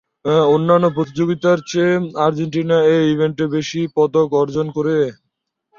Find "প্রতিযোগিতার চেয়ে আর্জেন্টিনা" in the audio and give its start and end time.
0.95-2.77